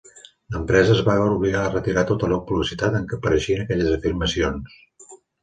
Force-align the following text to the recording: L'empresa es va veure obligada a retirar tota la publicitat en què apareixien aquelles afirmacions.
L'empresa 0.53 0.93
es 0.93 1.03
va 1.09 1.17
veure 1.19 1.35
obligada 1.39 1.67
a 1.71 1.73
retirar 1.75 2.05
tota 2.13 2.31
la 2.33 2.39
publicitat 2.49 2.99
en 3.01 3.07
què 3.13 3.19
apareixien 3.19 3.63
aquelles 3.67 3.93
afirmacions. 4.01 4.77